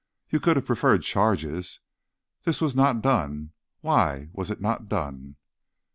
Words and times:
"You 0.31 0.39
could 0.39 0.55
have 0.55 0.65
preferred 0.65 1.03
charges. 1.03 1.79
This 2.43 2.59
was 2.59 2.73
not 2.75 3.03
done. 3.03 3.51
Why 3.81 4.29
was 4.33 4.49
it 4.49 4.59
not 4.59 4.89
done?" 4.89 5.35